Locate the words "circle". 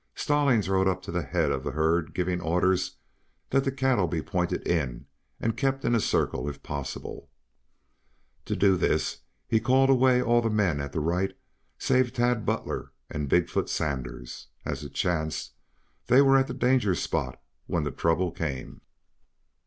5.99-6.49